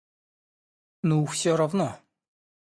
[1.09, 1.89] Ну, всё равно.